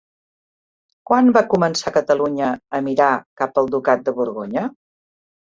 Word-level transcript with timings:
Quan 1.09 1.29
va 1.35 1.43
començar 1.51 1.93
Catalunya 1.99 2.49
a 2.79 2.81
mirar 2.89 3.13
cap 3.43 3.63
al 3.63 3.73
ducat 3.77 4.05
de 4.09 4.15
Borgonya? 4.23 4.69